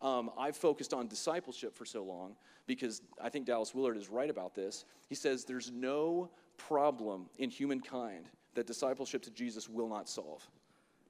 [0.00, 2.34] Um, I've focused on discipleship for so long
[2.66, 4.84] because I think Dallas Willard is right about this.
[5.08, 10.48] He says there's no problem in humankind that discipleship to Jesus will not solve,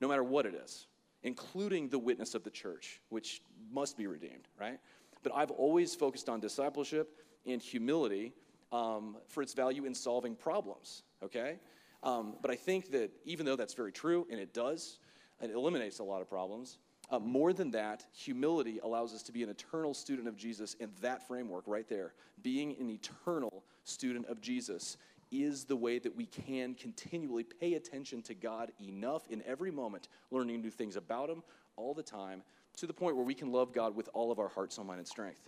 [0.00, 0.87] no matter what it is,
[1.22, 3.42] including the witness of the church, which
[3.72, 4.78] must be redeemed, right?
[5.22, 7.16] But I've always focused on discipleship
[7.46, 8.32] and humility
[8.72, 11.58] um, for its value in solving problems, okay?
[12.02, 14.98] Um, but I think that even though that's very true, and it does,
[15.40, 16.78] it eliminates a lot of problems,
[17.10, 20.90] uh, more than that, humility allows us to be an eternal student of Jesus in
[21.00, 22.12] that framework right there.
[22.42, 24.98] Being an eternal student of Jesus
[25.30, 30.08] is the way that we can continually pay attention to God enough in every moment,
[30.30, 31.42] learning new things about Him
[31.76, 32.42] all the time,
[32.76, 34.98] to the point where we can love God with all of our heart, soul, mind,
[34.98, 35.40] and strength.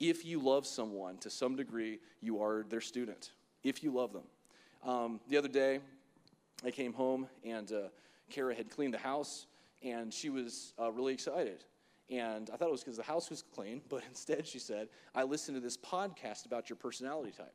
[0.00, 3.32] If you love someone to some degree, you are their student.
[3.64, 4.22] If you love them.
[4.84, 5.80] Um, the other day,
[6.64, 7.88] I came home and uh,
[8.30, 9.46] Kara had cleaned the house
[9.82, 11.64] and she was uh, really excited.
[12.10, 15.24] And I thought it was because the house was clean, but instead she said, I
[15.24, 17.54] listened to this podcast about your personality type.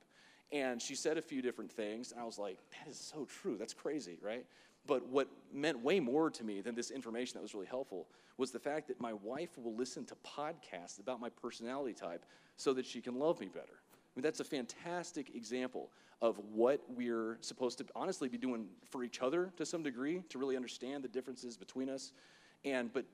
[0.53, 3.57] And she said a few different things, and I was like, that is so true.
[3.57, 4.45] That's crazy, right?
[4.85, 8.51] But what meant way more to me than this information that was really helpful was
[8.51, 12.23] the fact that my wife will listen to podcasts about my personality type
[12.55, 13.65] so that she can love me better.
[13.71, 15.89] I mean, that's a fantastic example
[16.21, 20.37] of what we're supposed to honestly be doing for each other to some degree to
[20.37, 22.11] really understand the differences between us.
[22.63, 23.05] And, but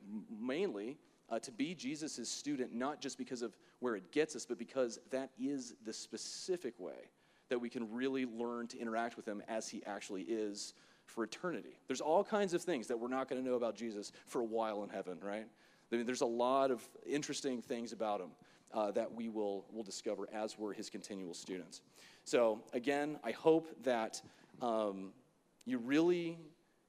[0.42, 0.98] mainly,
[1.30, 5.00] uh, to be Jesus' student, not just because of where it gets us, but because
[5.12, 7.10] that is the specific way
[7.50, 10.74] that we can really learn to interact with him as he actually is
[11.06, 11.80] for eternity.
[11.88, 14.46] There's all kinds of things that we're not going to know about Jesus for a
[14.46, 15.46] while in heaven, right?
[15.92, 18.30] I mean, there's a lot of interesting things about him
[18.74, 21.82] uh, that we will, will discover as we're his continual students.
[22.24, 24.22] So, again, I hope that
[24.62, 25.14] um,
[25.66, 26.38] you really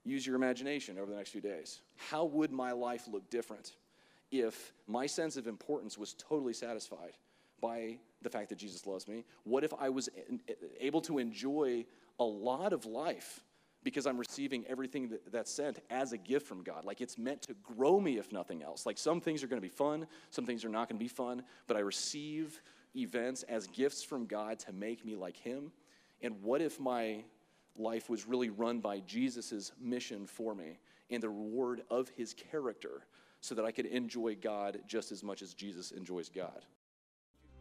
[0.05, 1.81] use your imagination over the next few days.
[1.97, 3.77] How would my life look different
[4.31, 7.13] if my sense of importance was totally satisfied
[7.61, 9.25] by the fact that Jesus loves me?
[9.45, 10.09] What if I was
[10.79, 11.85] able to enjoy
[12.19, 13.43] a lot of life
[13.83, 16.85] because I'm receiving everything that, that's sent as a gift from God.
[16.85, 18.85] Like it's meant to grow me, if nothing else.
[18.85, 21.09] Like some things are going to be fun, some things are not going to be
[21.09, 22.61] fun, but I receive
[22.95, 25.73] events as gifts from God to make me like Him.
[26.21, 27.25] And what if my
[27.79, 33.07] life was really run by Jesus' mission for me and the reward of His character
[33.41, 36.67] so that I could enjoy God just as much as Jesus enjoys God?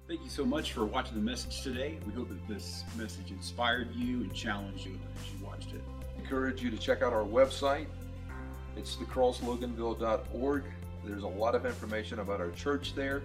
[0.09, 1.99] Thank you so much for watching the message today.
[2.03, 5.83] We hope that this message inspired you and challenged you as you watched it
[6.17, 7.85] encourage you to check out our website.
[8.75, 10.63] It's thecrossloganville.org.
[11.05, 13.21] There's a lot of information about our church there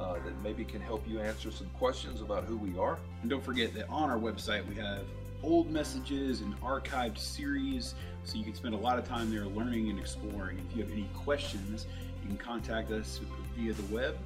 [0.00, 2.98] uh, that maybe can help you answer some questions about who we are.
[3.22, 5.04] And don't forget that on our website we have
[5.44, 9.88] old messages and archived series so you can spend a lot of time there learning
[9.88, 10.58] and exploring.
[10.68, 11.86] If you have any questions,
[12.22, 13.20] you can contact us
[13.56, 14.16] via the web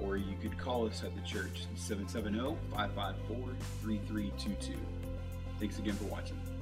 [0.00, 3.36] or you could call us at the church 770 554
[3.82, 4.78] 3322.
[5.58, 6.53] Thanks again for watching.